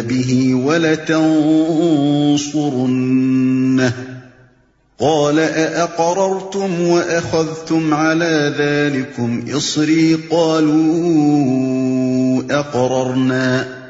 بِهِ 0.00 0.54
وَلَتَنصُرُنَّهُ 0.54 1.52
قَالَ 4.98 5.38
أَأَقْرَرْتُمْ 5.38 6.80
وَأَخَذْتُمْ 6.80 7.94
عَلَىٰ 7.94 8.54
ذَٰلِكُمْ 8.58 9.44
إِصْرِي 9.56 10.14
قَالُوا 10.30 11.42
أَقْرَرْنَا 12.50 13.82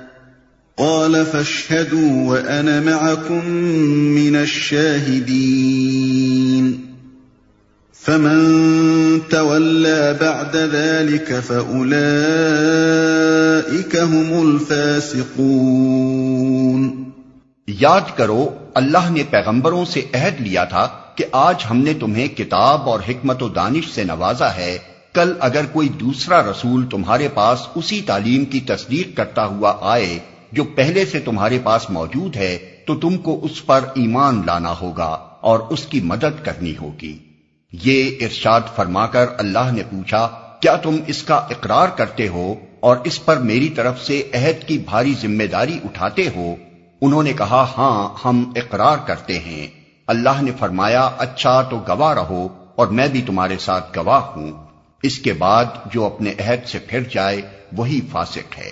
قال 0.76 1.26
فاشهدوا 1.26 2.30
وأنا 2.30 2.80
معكم 2.80 3.48
من 3.48 4.36
الشاهدين 4.36 6.31
فمن 8.06 9.18
تولى 9.30 10.12
بعد 10.20 10.56
ذلك 10.72 11.32
فأولئك 11.46 13.96
هم 13.96 14.32
الفاسقون۔ 14.32 17.04
یاد 17.68 18.00
کرو، 18.16 18.48
اللہ 18.74 19.10
نے 19.10 19.22
پیغمبروں 19.30 19.84
سے 19.84 20.02
عہد 20.14 20.40
لیا 20.40 20.64
تھا 20.64 20.88
کہ 21.14 21.24
آج 21.32 21.64
ہم 21.70 21.76
نے 21.76 21.94
تمہیں 21.94 22.28
کتاب 22.28 22.88
اور 22.88 23.00
حکمت 23.08 23.42
و 23.42 23.48
دانش 23.48 23.94
سے 23.94 24.04
نوازا 24.04 24.56
ہے۔ 24.56 24.78
کل 25.12 25.32
اگر 25.40 25.64
کوئی 25.72 25.88
دوسرا 25.88 26.42
رسول 26.42 26.86
تمہارے 26.90 27.28
پاس 27.34 27.58
اسی 27.74 28.00
تعلیم 28.00 28.44
کی 28.44 28.60
تصدیق 28.60 29.16
کرتا 29.16 29.44
ہوا 29.44 29.74
آئے 29.80 30.18
جو 30.52 30.64
پہلے 30.64 31.06
سے 31.06 31.20
تمہارے 31.20 31.58
پاس 31.62 31.90
موجود 31.90 32.36
ہے، 32.36 32.58
تو 32.86 32.94
تم 32.94 33.16
کو 33.16 33.40
اس 33.42 33.66
پر 33.66 33.80
ایمان 33.94 34.42
لانا 34.46 34.74
ہوگا 34.80 35.18
اور 35.40 35.58
اس 35.58 35.86
کی 35.86 36.00
مدد 36.00 36.44
کرنی 36.44 36.74
ہوگی۔ 36.80 37.31
یہ 37.72 38.16
ارشاد 38.20 38.60
فرما 38.76 39.06
کر 39.06 39.26
اللہ 39.38 39.72
نے 39.72 39.82
پوچھا، 39.90 40.28
کیا 40.60 40.76
تم 40.76 40.96
اس 41.06 41.22
کا 41.22 41.34
اقرار 41.34 41.88
کرتے 41.88 42.28
ہو 42.28 42.54
اور 42.80 42.96
اس 43.04 43.24
پر 43.24 43.36
میری 43.36 43.68
طرف 43.68 44.02
سے 44.02 44.30
عہد 44.34 44.68
کی 44.68 44.78
بھاری 44.78 45.14
ذمہ 45.22 45.42
داری 45.42 45.78
اٹھاتے 45.84 46.28
ہو؟ 46.36 46.54
انہوں 47.00 47.22
نے 47.22 47.32
کہا 47.32 47.66
ہاں 47.78 48.14
ہم 48.24 48.52
اقرار 48.56 48.96
کرتے 49.06 49.38
ہیں۔ 49.38 49.66
اللہ 50.06 50.42
نے 50.42 50.50
فرمایا 50.58 51.10
اچھا 51.18 51.62
تو 51.62 51.80
گواہ 51.88 52.14
رہو 52.14 52.48
اور 52.76 52.86
میں 52.86 53.08
بھی 53.08 53.22
تمہارے 53.22 53.58
ساتھ 53.58 53.98
گواہ 53.98 54.20
ہوں۔ 54.20 54.52
اس 55.02 55.18
کے 55.18 55.32
بعد 55.32 55.64
جو 55.92 56.04
اپنے 56.04 56.30
عہد 56.30 56.68
سے 56.68 56.78
پھر 56.78 57.00
جائے، 57.10 57.42
وہی 57.76 58.00
فاسق 58.12 58.58
ہے۔ 58.58 58.70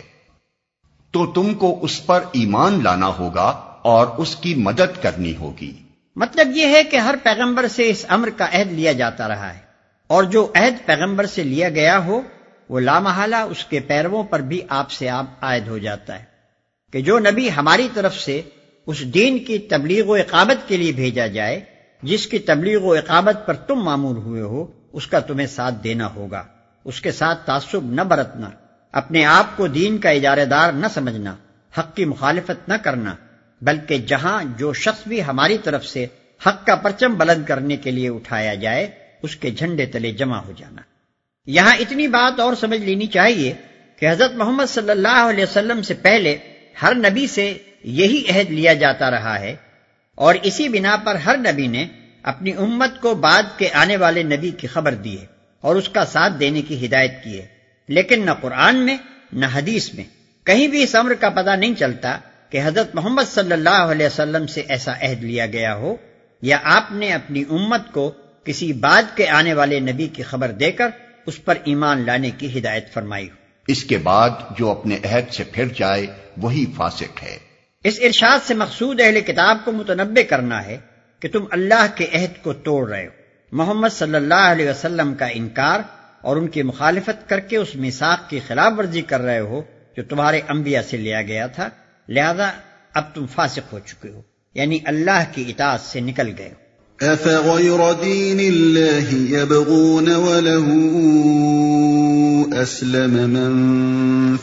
تو 1.11 1.27
تم 1.27 1.55
کو 1.55 1.78
اس 1.83 2.06
پر 2.06 2.21
ایمان 2.33 2.81
لانا 2.83 3.06
ہوگا 3.06 3.61
اور 3.83 4.06
اس 4.06 4.37
کی 4.37 4.55
مدد 4.55 5.03
کرنی 5.03 5.37
ہوگی۔ 5.37 5.73
مطلب 6.16 6.56
یہ 6.56 6.66
ہے 6.66 6.84
کہ 6.84 6.97
ہر 6.97 7.14
پیغمبر 7.22 7.69
سے 7.69 7.91
اس 7.91 8.05
امر 8.08 8.28
کا 8.36 8.47
عہد 8.53 8.72
لیا 8.72 8.92
جاتا 8.92 9.28
رہا 9.28 9.55
ہے 9.55 9.58
اور 10.06 10.25
جو 10.25 10.53
عہد 10.55 10.86
پیغمبر 10.86 11.27
سے 11.27 11.42
لیا 11.42 11.69
گیا 11.69 11.98
ہو، 12.05 12.20
وہ 12.69 12.80
لامحالہ 12.80 13.36
اس 13.36 13.64
کے 13.64 13.80
پیرووں 13.80 14.22
پر 14.25 14.41
بھی 14.41 14.61
آپ 14.69 14.91
سے 14.91 15.08
آپ 15.08 15.25
عائد 15.41 15.69
ہو 15.69 15.78
جاتا 15.78 16.19
ہے 16.19 16.25
کہ 16.91 17.00
جو 17.00 17.19
نبی 17.19 17.50
ہماری 17.56 17.88
طرف 17.94 18.19
سے 18.19 18.42
اس 18.86 19.14
دین 19.14 19.38
کی 19.38 19.58
تبلیغ 19.58 20.06
و 20.06 20.14
اقامت 20.14 20.69
کے 20.69 20.77
لیے 20.77 20.92
بھیجا 20.92 21.27
جائے، 21.27 21.61
جس 22.03 22.27
کی 22.27 22.38
تبلیغ 22.38 22.83
و 22.83 22.92
اقامت 22.92 23.47
پر 23.47 23.55
تم 23.55 23.75
معمول 23.75 24.16
ہوئے 24.16 24.42
ہو، 24.42 24.66
اس 24.92 25.06
کا 25.06 25.19
تمہیں 25.19 25.47
ساتھ 25.47 25.75
دینا 25.84 26.15
ہوگا۔ 26.15 26.44
اس 26.84 27.00
کے 27.00 27.12
ساتھ 27.12 27.47
تعصب 27.47 27.93
نہ 27.93 28.00
برتنا، 28.00 28.50
اپنے 28.93 29.25
آپ 29.25 29.56
کو 29.56 29.66
دین 29.66 29.99
کا 29.99 30.10
اجارے 30.10 30.44
دار 30.44 30.72
نہ 30.72 30.87
سمجھنا، 30.94 31.34
حق 31.78 31.97
کی 31.97 32.04
مخالفت 32.04 32.69
نہ 32.69 32.75
کرنا۔ 32.75 33.15
بلکہ 33.62 33.98
جہاں 33.98 34.44
جو 34.56 34.72
شخص 34.72 35.09
بھی 35.09 35.25
ہماری 35.25 35.59
طرف 35.59 35.87
سے 35.87 36.06
حق 36.47 36.66
کا 36.66 36.75
پرچم 36.75 37.15
بلند 37.15 37.44
کرنے 37.44 37.76
کے 37.76 37.91
لیے 37.91 38.09
اٹھایا 38.09 38.54
جائے، 38.54 38.91
اس 39.22 39.37
کے 39.37 39.50
جھنڈے 39.50 39.87
تلے 39.87 40.12
جمع 40.12 40.38
ہو 40.38 40.53
جانا۔ 40.56 40.82
یہاں 41.47 41.76
اتنی 41.76 42.09
بات 42.09 42.41
اور 42.41 42.54
سمجھ 42.54 42.81
لینی 42.81 43.06
چاہیے 43.06 43.53
کہ 43.97 44.10
حضرت 44.10 44.32
محمد 44.34 44.65
صلی 44.69 44.91
اللہ 44.91 45.26
علیہ 45.31 45.44
وسلم 45.44 45.82
سے 45.82 45.94
پہلے 45.94 46.37
ہر 46.82 46.94
نبی 46.94 47.26
سے 47.26 47.59
یہی 47.84 48.25
عہد 48.28 48.50
لیا 48.50 48.75
جاتا 48.75 49.10
رہا 49.10 49.41
ہے 49.41 49.56
اور 50.15 50.34
اسی 50.43 50.69
بنا 50.69 50.97
پر 50.97 51.15
ہر 51.15 51.37
نبی 51.37 51.66
نے 51.66 51.87
اپنی 52.22 52.53
امت 52.53 53.00
کو 53.00 53.15
بعد 53.15 53.43
کے 53.56 53.69
آنے 53.72 53.97
والے 53.97 54.22
نبی 54.22 54.50
کی 54.50 54.66
خبر 54.66 54.94
دی 54.94 55.20
ہے 55.20 55.26
اور 55.60 55.76
اس 55.76 55.88
کا 55.88 56.04
ساتھ 56.04 56.32
دینے 56.41 56.62
کی 56.62 56.87
ہدایت 56.87 57.25
کی 57.25 57.41
ہے۔ 57.41 57.47
لیکن 57.88 58.26
نہ 58.26 58.31
قرآن 58.41 58.76
میں، 58.76 58.97
نہ 59.32 59.47
حدیث 59.54 59.94
میں 59.94 60.04
کہیں 60.44 60.69
بھی 60.69 60.82
اس 60.82 60.94
امر 60.94 61.15
کا 61.15 61.28
پتہ 61.28 61.50
نہیں 61.50 61.75
چلتا 61.75 62.19
کہ 62.50 62.61
حضرت 62.65 62.94
محمد 62.94 63.22
صلی 63.34 63.53
اللہ 63.53 63.69
علیہ 63.69 64.06
وسلم 64.06 64.47
سے 64.47 64.61
ایسا 64.61 64.93
عہد 65.00 65.25
لیا 65.25 65.47
گیا 65.47 65.75
ہو 65.75 65.97
یا 66.43 66.59
آپ 66.62 66.93
نے 66.93 67.12
اپنی 67.12 67.44
امت 67.50 67.93
کو 67.93 68.12
کسی 68.44 68.72
بعد 68.72 69.03
کے 69.15 69.28
آنے 69.28 69.55
والے 69.55 69.81
نبی 69.81 70.06
کی 70.06 70.22
خبر 70.22 70.49
دے 70.49 70.72
کر 70.72 70.88
اس 71.27 71.44
پر 71.44 71.55
ایمان 71.65 72.06
لانے 72.06 72.31
کی 72.31 72.59
ہدایت 72.59 72.93
فرمائی 72.93 73.31
ہو۔ 73.31 73.34
اس 73.66 73.84
کے 73.84 73.99
بعد 73.99 74.31
جو 74.59 74.71
اپنے 74.71 74.99
عہد 75.05 75.33
سے 75.33 75.44
پھر 75.44 75.65
جائے 75.77 76.06
وہی 76.37 76.65
فاسق 76.77 77.22
ہے۔ 77.22 77.38
اس 77.84 77.99
ارشاد 78.03 78.38
سے 78.47 78.55
مقصود 78.55 79.00
اہل 79.00 79.21
کتاب 79.21 79.59
کو 79.65 79.72
متنبع 79.72 80.22
کرنا 80.22 80.67
ہے 80.67 80.77
کہ 81.21 81.28
تم 81.28 81.44
اللہ 81.50 81.87
کے 81.94 82.06
عہد 82.15 82.43
کو 82.43 82.53
توڑ 82.53 82.88
رہے 82.88 83.06
ہو۔ 83.06 83.11
محمد 83.53 83.88
صلی 83.93 84.15
اللہ 84.15 84.49
علیہ 84.53 84.71
وسلم 84.71 85.15
کا 85.15 85.27
انکار 85.27 85.81
اور 86.21 86.37
ان 86.37 86.49
کی 86.49 86.62
مخالفت 86.62 87.28
کر 87.28 87.41
کے 87.41 87.56
اس 87.56 87.77
مساق 87.77 88.31
کی 88.31 88.41
خلاف 88.47 88.72
ورزی 88.78 89.03
کر 89.03 89.21
رہے 89.21 89.41
ہو 89.41 89.62
جو 89.97 90.03
تمہارے 90.03 90.41
انبیاء 90.49 90.82
سے 90.82 90.97
لیا 90.97 91.22
گیا 91.22 91.47
تھا۔ 91.47 91.69
لہذا 92.10 92.50
اب 92.94 93.04
تم 93.15 93.26
فاسق 93.26 93.72
ہو 93.72 93.78
چکے 93.87 94.09
ہو 94.09 94.21
یعنی 94.54 94.78
اللہ 94.84 95.25
کی 95.32 95.44
اطاعت 95.48 95.81
سے 95.81 96.00
نکل 96.00 96.31
گئے 96.38 96.48
ہو۔ 96.48 96.71
أَفَغَيْرَ 97.12 98.03
دِينِ 98.03 98.48
اللَّهِ 98.48 99.32
يَبْغُونَ 99.32 100.10
وَلَهُ 100.10 100.66
أَسْلَمَ 102.62 103.26
مَن 103.26 103.53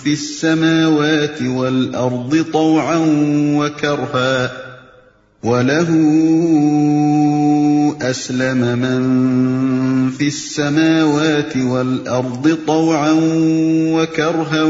فِي 0.03 0.11
السَّمَاوَاتِ 0.11 1.47
وَالْأَرْضِ 1.47 2.37
طَوْعًا 2.51 2.97
وَكَرْهًا 3.57 4.47
وَلَهُ 5.43 5.89
أَسْلَمَ 8.01 8.75
مَن 8.75 9.03
فِي 10.09 10.25
السَّمَاوَاتِ 10.25 11.59
وَالْأَرْضِ 11.61 12.51
طَوْعًا 12.65 13.13
وَكَرْهًا 13.95 14.63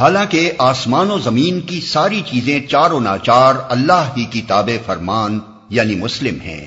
حالانکہ 0.00 0.52
آسمان 0.58 1.10
و 1.10 1.18
زمین 1.18 1.60
کی 1.60 1.80
ساری 1.80 2.22
چیزیں 2.30 2.60
چار 2.66 2.90
و 2.90 3.00
ناچار 3.00 3.54
اللہ 3.68 4.12
ہی 4.16 4.24
کی 4.24 4.42
تاب 4.46 4.70
فرمان 4.86 5.38
یعنی 5.70 5.94
مسلم 5.94 6.40
ہیں 6.40 6.66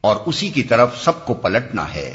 اور 0.00 0.16
اسی 0.26 0.48
کی 0.48 0.62
طرف 0.62 1.04
سب 1.04 1.26
کو 1.26 1.34
پلٹنا 1.34 1.94
ہے۔ 1.94 2.14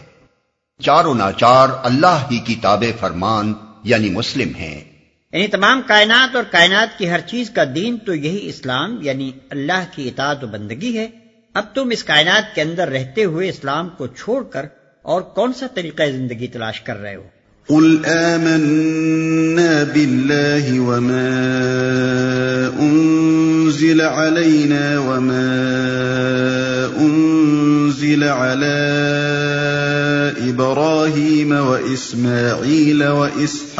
چار 0.81 1.05
و 1.05 1.13
ناچار 1.13 1.67
اللہ 1.83 2.27
ہی 2.31 2.37
کی 2.37 2.55
تاب 2.61 2.83
فرمان 2.99 3.53
یعنی 3.83 4.09
مسلم 4.09 4.55
ہیں۔ 4.55 4.81
یعنی 5.33 5.47
تمام 5.47 5.81
کائنات 5.87 6.35
اور 6.35 6.43
کائنات 6.43 6.97
کی 6.97 7.09
ہر 7.09 7.19
چیز 7.19 7.49
کا 7.49 7.63
دین 7.75 7.97
تو 7.97 8.15
یہی 8.15 8.49
اسلام 8.49 8.97
یعنی 9.01 9.31
اللہ 9.49 9.83
کی 9.95 10.07
اطاعت 10.07 10.43
و 10.43 10.47
بندگی 10.47 10.97
ہے۔ 10.97 11.18
اب 11.55 11.75
تم 11.75 11.89
اس 11.89 12.03
کائنات 12.03 12.55
کے 12.55 12.61
اندر 12.61 12.87
رہتے 12.87 13.23
ہوئے 13.23 13.49
اسلام 13.49 13.89
کو 13.89 14.07
چھوڑ 14.07 14.43
کر 14.43 14.65
اور 15.05 15.21
کون 15.21 15.53
سا 15.53 15.65
طریقہ 15.73 16.03
زندگی 16.11 16.47
تلاش 16.47 16.81
کر 16.81 17.01
رہے 17.01 17.15
ہو؟ 17.15 17.23
قل 17.69 18.05
آمنا 18.05 19.85
بالله 19.85 20.79
وما 20.79 21.29
أنزل 22.79 24.01
علينا 24.01 24.99
وما 24.99 25.69
أنزل 26.99 28.23
على 28.23 28.99
إبراهيم 30.49 31.51
وإسماعيل 31.51 33.03
وإسحاق 33.03 33.79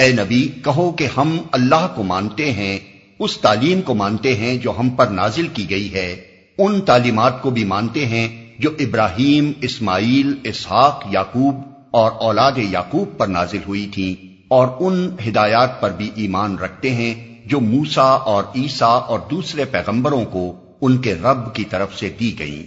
اے 0.00 0.12
نبی، 0.12 0.48
کہو 0.64 0.92
کہ 0.92 1.06
ہم 1.16 1.38
اللہ 1.52 1.92
کو 1.94 2.02
مانتے 2.02 2.52
ہیں، 2.52 2.78
اس 3.18 3.38
تعلیم 3.38 3.82
کو 3.82 3.94
مانتے 3.94 4.34
ہیں 4.34 4.56
جو 4.56 4.72
ہم 4.78 4.90
پر 4.90 5.06
نازل 5.06 5.46
کی 5.48 5.70
گئی 5.70 5.94
ہے۔ 5.94 6.20
ان 6.58 6.80
تعلیمات 6.80 7.42
کو 7.42 7.50
بھی 7.50 7.64
مانتے 7.64 8.06
ہیں 8.06 8.50
جو 8.58 8.70
ابراہیم، 8.78 9.52
اسماعیل، 9.60 10.34
اسحاق، 10.44 11.04
یعقوب 11.10 11.54
اور 11.90 12.12
اولاد 12.12 12.52
یعقوب 12.56 13.18
پر 13.18 13.26
نازل 13.26 13.58
ہوئی 13.66 13.88
تھیں۔ 13.94 14.24
اور 14.48 14.68
ان 14.80 15.16
ہدایات 15.28 15.80
پر 15.80 15.90
بھی 15.90 16.10
ایمان 16.14 16.58
رکھتے 16.58 16.90
ہیں 16.90 17.38
جو 17.46 17.60
موسا 17.60 18.02
اور 18.02 18.44
عیسا 18.56 18.86
اور 18.86 19.18
دوسرے 19.30 19.64
پیغمبروں 19.64 20.24
کو 20.24 20.56
ان 20.80 20.98
کے 20.98 21.14
رب 21.14 21.54
کی 21.54 21.64
طرف 21.64 21.98
سے 21.98 22.08
دی 22.20 22.38
گئیں۔ 22.38 22.62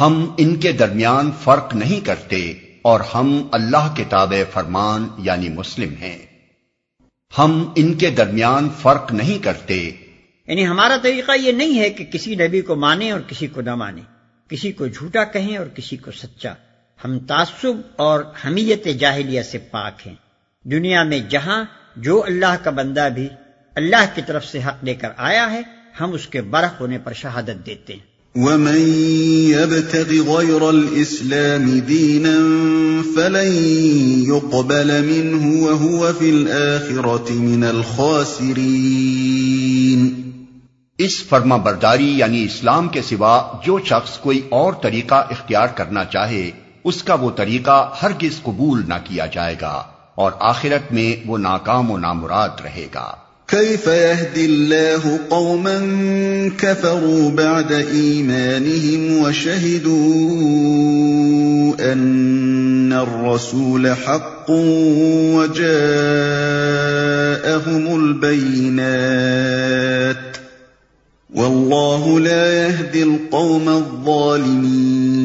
ہم 0.00 0.30
ان 0.36 0.56
کے 0.56 0.72
درمیان 0.72 1.30
فرق 1.44 1.74
نہیں 1.74 2.06
کرتے 2.06 2.52
اور 2.82 3.00
ہم 3.14 3.42
اللہ 3.52 3.94
کے 3.94 4.04
تابع 4.08 4.42
فرمان 4.52 5.08
یعنی 5.18 5.48
مسلم 5.48 5.94
ہیں۔ 6.00 6.35
ہم 7.38 7.72
ان 7.76 7.94
کے 7.94 8.10
درمیان 8.10 8.68
فرق 8.82 9.12
نہیں 9.12 9.44
کرتے۔ 9.44 9.90
یعنی 10.46 10.66
ہمارا 10.66 10.96
طریقہ 11.02 11.32
یہ 11.40 11.52
نہیں 11.52 11.78
ہے 11.78 11.90
کہ 11.90 12.04
کسی 12.04 12.34
نبی 12.34 12.60
کو 12.60 12.74
مانے 12.74 13.10
اور 13.10 13.20
کسی 13.26 13.46
کو 13.46 13.60
نہ 13.60 13.74
مانے 13.74 14.00
کسی 14.48 14.72
کو 14.72 14.86
جھوٹا 14.86 15.24
کہیں 15.24 15.56
اور 15.56 15.66
کسی 15.66 15.96
کو 15.96 16.10
سچا۔ 16.10 16.52
ہم 17.04 17.18
تعصب 17.18 17.80
اور 17.96 18.24
حمیت 18.46 18.84
جاہلیہ 18.84 19.42
سے 19.42 19.58
پاک 19.58 20.06
ہیں۔ 20.06 20.14
دنیا 20.64 21.02
میں 21.02 21.18
جہاں 21.18 21.64
جو 21.96 22.24
اللہ 22.26 22.56
کا 22.62 22.70
بندہ 22.70 23.08
بھی 23.14 23.28
اللہ 23.74 24.04
کی 24.14 24.22
طرف 24.26 24.44
سے 24.44 24.60
حق 24.66 24.84
لے 24.84 24.94
کر 24.94 25.08
آیا 25.16 25.50
ہے، 25.50 25.62
ہم 26.00 26.12
اس 26.12 26.26
کے 26.26 26.42
برق 26.42 26.80
ہونے 26.80 26.98
پر 26.98 27.12
شہادت 27.12 27.66
دیتے 27.66 27.92
ہیں۔ 27.92 28.15
ومن 28.36 28.80
يبتغ 29.50 30.36
غير 30.36 30.68
الإسلام 30.68 31.78
دينا 31.78 32.38
فلن 33.14 33.52
يقبل 34.28 35.04
منه 35.04 35.66
وهو 35.66 36.12
في 36.18 36.30
الآخرة 36.30 37.30
من 37.30 37.64
الخاسرين۔ 37.64 40.22
اس 40.98 41.24
فرما 41.24 41.56
برداری 41.56 42.18
یعنی 42.18 42.44
اسلام 42.44 42.88
کے 42.88 43.02
سوا 43.02 43.52
جو 43.64 43.78
شخص 43.84 44.18
کوئی 44.18 44.40
اور 44.48 44.72
طریقہ 44.82 45.14
اختیار 45.14 45.66
کرنا 45.66 46.04
چاہے، 46.04 46.50
اس 46.84 47.02
کا 47.02 47.14
وہ 47.14 47.30
طریقہ 47.30 47.94
ہرگز 48.02 48.42
قبول 48.42 48.82
نہ 48.88 48.94
کیا 49.04 49.26
جائے 49.26 49.56
گا 49.60 49.82
اور 50.14 50.32
آخرت 50.40 50.92
میں 50.92 51.22
وہ 51.26 51.38
ناکام 51.38 51.90
و 51.90 51.98
نامراد 51.98 52.48
رہے 52.64 52.86
گا۔ 52.94 53.25
كيف 53.56 53.86
يهدي 53.86 54.46
الله 54.46 55.20
قوما 55.30 55.76
كفروا 56.58 57.30
بعد 57.30 57.72
إيمانهم 57.72 59.18
وشهدوا 59.18 60.02
أن 61.92 62.92
الرسول 62.92 63.94
حق 63.94 64.50
وجاءهم 64.50 65.70
البينات 68.00 68.76
والله 71.30 72.20
لا 72.20 72.66
يهدي 72.66 73.02
القوم 73.02 73.68
الظالمين 73.68 75.16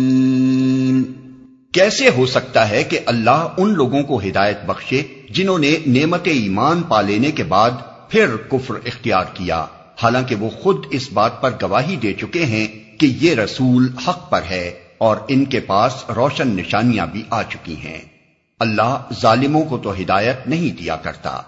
کیسے 1.73 2.09
ہو 2.17 2.25
سکتا 2.27 2.61
ہے 2.69 2.83
کہ 2.83 2.97
اللہ 3.05 3.41
ان 3.57 3.69
لوگوں 3.73 4.03
کو 4.03 4.15
ہدایت 4.19 4.59
بخشے 4.65 5.01
جنہوں 5.29 5.59
نے 5.59 5.71
نعمت 5.87 6.25
ایمان 6.27 6.77
پا 6.89 6.99
لینے 7.01 7.31
کے 7.31 7.43
بعد 7.53 7.71
پھر 8.11 8.35
کفر 8.49 8.75
اختیار 8.85 9.25
کیا۔ 9.33 9.65
حالانکہ 10.03 10.35
وہ 10.35 10.49
خود 10.49 10.85
اس 10.91 11.11
بات 11.13 11.41
پر 11.41 11.51
گواہی 11.61 11.95
دے 11.95 12.13
چکے 12.13 12.45
ہیں 12.45 12.67
کہ 12.99 13.05
یہ 13.05 13.35
رسول 13.35 13.87
حق 14.07 14.29
پر 14.29 14.41
ہے 14.49 14.79
اور 14.97 15.17
ان 15.27 15.45
کے 15.45 15.59
پاس 15.59 16.03
روشن 16.15 16.47
نشانیاں 16.47 17.05
بھی 17.05 17.23
آ 17.29 17.43
چکی 17.43 17.75
ہیں۔ 17.75 18.01
اللہ 18.59 19.09
ظالموں 19.21 19.65
کو 19.65 19.77
تو 19.77 19.93
ہدایت 19.93 20.47
نہیں 20.47 20.77
دیا 20.77 20.95
کرتا 20.95 21.41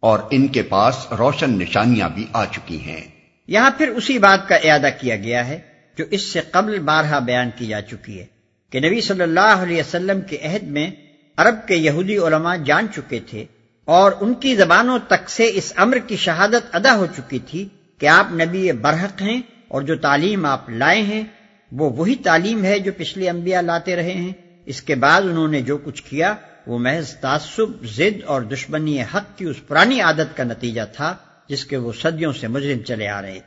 اور 0.00 0.18
ان 0.30 0.46
کے 0.48 0.62
پاس 0.62 1.06
روشن 1.18 1.50
نشانیاں 1.50 2.08
بھی 2.08 2.26
آ 2.32 2.44
چکی 2.44 2.80
ہیں۔ 2.80 3.00
یہاں 3.48 3.70
پھر 3.78 3.88
اسی 3.88 4.18
بات 4.18 4.48
کا 4.48 4.54
اعادہ 4.54 4.88
کیا 5.00 5.16
گیا 5.16 5.46
ہے 5.46 5.58
جو 5.98 6.04
اس 6.10 6.22
سے 6.22 6.40
قبل 6.40 6.78
بارہا 6.78 7.18
بیان 7.18 7.50
کی 7.58 7.66
جا 7.66 7.82
چکی 7.82 8.20
ہے 8.20 8.26
کہ 8.70 8.80
نبی 8.80 9.00
صلی 9.00 9.22
اللہ 9.22 9.62
علیہ 9.62 9.80
وسلم 9.80 10.20
کے 10.20 10.38
عہد 10.42 10.62
میں 10.62 10.90
عرب 11.36 11.54
کے 11.68 11.74
یہودی 11.74 12.16
علماء 12.16 12.56
جان 12.56 12.86
چکے 12.96 13.20
تھے 13.20 13.44
اور 13.84 14.12
ان 14.20 14.34
کی 14.34 14.56
زبانوں 14.56 14.98
تک 15.08 15.30
سے 15.30 15.50
اس 15.54 15.72
امر 15.76 15.98
کی 15.98 16.16
شہادت 16.16 16.76
ادا 16.76 16.96
ہو 16.96 17.06
چکی 17.16 17.38
تھی 17.38 17.68
کہ 17.98 18.06
آپ 18.06 18.26
نبی 18.32 18.72
برحق 18.72 19.22
ہیں 19.22 19.40
اور 19.68 19.82
جو 19.82 19.96
تعلیم 19.96 20.44
آپ 20.44 20.70
لائے 20.70 21.02
ہیں، 21.02 21.22
وہ 21.72 21.90
وہی 21.90 22.14
تعلیم 22.14 22.64
ہے 22.64 22.78
جو 22.78 22.92
پچھلے 22.96 23.30
انبیاء 23.30 23.60
لاتے 23.60 23.96
رہے 23.96 24.12
ہیں۔ 24.12 24.32
اس 24.66 24.82
کے 24.82 24.94
بعد 24.94 25.22
انہوں 25.22 25.48
نے 25.48 25.62
جو 25.62 25.78
کچھ 25.78 26.02
کیا، 26.02 26.34
وہ 26.66 26.78
محض 26.78 27.16
تعصب، 27.16 27.84
ضد 27.84 28.24
اور 28.26 28.42
دشمنی 28.42 29.02
حق 29.02 29.38
کی 29.38 29.44
اس 29.44 29.66
پرانی 29.66 30.00
عادت 30.00 30.36
کا 30.36 30.44
نتیجہ 30.44 30.80
تھا، 30.96 31.16
جس 31.48 31.64
کے 31.64 31.76
وہ 31.76 31.92
صدیوں 32.02 32.32
سے 32.32 32.48
مجرم 32.48 32.78
چلے 32.78 33.08
آ 33.08 33.22
رہے۔ 33.22 33.40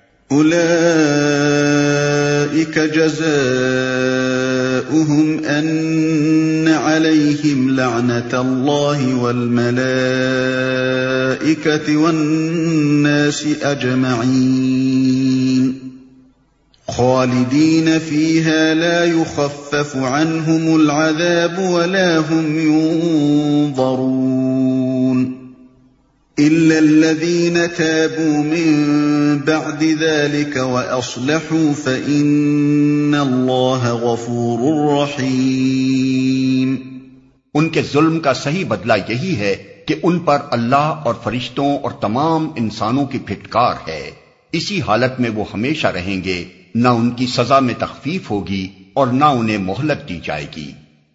جزاؤهم 4.88 5.44
أن 5.46 6.68
عليهم 6.68 7.76
لعنة 7.76 8.42
الله 8.42 9.16
والملائكة 9.16 9.78
والناس 11.98 13.46
أجمعين 13.62 14.78
خالدين 16.88 18.00
فيها 18.00 18.74
لا 18.74 19.06
يخفف 19.06 19.96
عنهم 19.96 20.76
العذاب 20.76 21.60
ولا 21.60 22.18
هم 22.18 22.60
ينظرون 22.60 24.28
إلا 26.40 26.80
الذين 26.80 27.74
تابوا 27.78 28.44
من 28.44 29.27
بعد 29.48 29.84
ذلك 30.00 30.58
وأصلحوا 30.58 31.72
فإن 31.84 33.16
الله 33.16 33.98
غفور 34.02 34.60
رحيم۔ 35.02 36.76
ان 37.54 37.70
کے 37.70 37.82
ظلم 37.94 38.20
کا 38.20 38.34
صحیح 38.34 38.66
بدلہ 38.68 38.94
یہی 39.08 39.36
ہے 39.36 39.56
کہ 39.88 39.96
ان 40.04 40.20
پر 40.20 40.38
اللہ 40.52 40.76
اور 40.76 41.14
فرشتوں 41.24 41.78
اور 41.78 41.92
تمام 41.92 42.50
انسانوں 42.56 43.06
کی 43.06 43.20
پھٹکار 43.20 43.74
ہے۔ 43.88 44.12
اسی 44.52 44.82
حالت 44.82 45.20
میں 45.20 45.30
وہ 45.30 45.46
ہمیشہ 45.54 45.88
رہیں 45.88 46.24
گے، 46.24 46.46
نہ 46.76 46.88
ان 46.88 47.12
کی 47.12 47.28
سزا 47.28 47.60
میں 47.60 47.74
تخفیف 47.80 48.32
ہوگی 48.32 48.68
اور 48.94 49.08
نہ 49.08 49.26
انہیں 49.26 49.58
مہلت 49.58 50.10
دی 50.10 50.20
جائے 50.24 50.46
گی۔ 50.56 50.72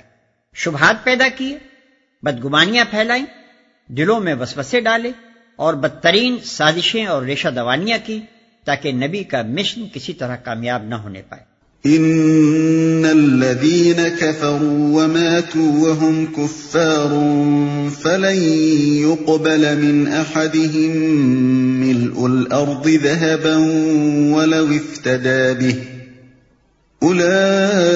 شبہات 0.55 1.03
پیدا 1.03 1.27
کیے، 1.37 1.57
بدگمانیاں 2.23 2.85
پھیلائیں، 2.89 3.25
دلوں 3.87 4.19
میں 4.19 4.35
وسوسے 4.35 4.81
ڈالے 4.81 5.11
اور 5.55 5.73
بدترین 5.73 6.37
سازشیں 6.43 7.05
اور 7.05 7.23
ریشہ 7.23 7.47
دوانیاں 7.47 7.97
کی 8.05 8.19
تاکہ 8.63 8.91
نبی 8.91 9.23
کا 9.23 9.41
مشن 9.41 9.85
کسی 9.93 10.13
طرح 10.13 10.35
کامیاب 10.35 10.83
نہ 10.83 10.95
ہونے 10.95 11.21
پائے۔ 11.21 11.52
ان 11.85 13.05
الذين 13.05 14.07
كفروا 14.07 15.03
وماتوا 15.03 15.87
وهم 15.87 16.25
كفار 16.25 17.09
فلن 18.03 18.37
يقبل 19.03 19.77
من 19.79 20.07
احدهم 20.07 20.91
ملء 21.81 22.25
الارض 22.25 22.87
ذهبا 22.87 23.55
ولو 24.35 24.67
افتدى 24.75 25.53
به 25.53 25.75
اولئك 27.03 27.87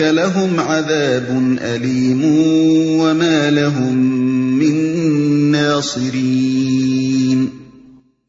لهم 0.00 0.60
عذاب 0.60 1.56
الیم 1.62 2.24
وما 3.00 3.50
لهم 3.50 3.96
من 4.58 4.74
ناصرین 5.50 7.46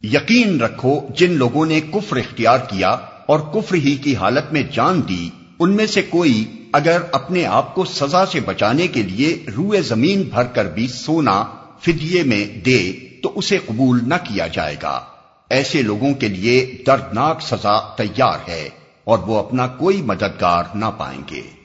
یقین 0.04 0.60
رکھو 0.62 1.00
جن 1.16 1.32
لوگوں 1.32 1.66
نے 1.66 1.82
کفر 1.82 2.18
اختیار 2.18 2.60
کیا 2.70 2.96
اور 3.28 3.40
کفر 3.40 3.76
ہی 3.76 3.96
کی 3.96 4.16
حالت 4.16 4.54
میں 4.54 4.64
جان 4.74 5.02
دی، 5.10 5.30
ان 5.60 5.76
میں 5.76 5.88
سے 5.88 6.02
کوئی 6.02 6.46
اگر 6.74 7.02
اپنے 7.12 7.46
آپ 7.46 7.76
کو 7.76 7.86
سزا 7.86 8.26
سے 8.26 8.40
بچانے 8.40 8.88
کے 8.88 9.04
لیے 9.04 9.46
روئے 9.58 9.82
زمین 9.82 10.22
بھر 10.22 10.44
کر 10.44 10.66
بھی 10.66 10.88
سونا 10.88 11.44
فدیے 11.82 12.24
میں 12.24 12.46
دے، 12.46 12.94
تو 13.24 13.32
اسے 13.36 13.58
قبول 13.58 14.00
نہ 14.04 14.16
کیا 14.24 14.48
جائے 14.48 14.76
گا۔ 14.84 15.02
ایسے 15.50 15.82
لوگوں 15.82 16.14
کے 16.14 16.28
لیے 16.28 16.78
دردناک 16.88 17.42
سزا 17.42 17.96
تیار 17.96 18.50
ہے 18.50 18.70
اور 19.04 19.20
وہ 19.20 19.40
اپنا 19.40 19.68
کوئی 19.68 20.02
مددگار 20.02 20.64
نہ 20.76 20.86
پائیں 20.98 21.22
گے۔ 21.32 21.57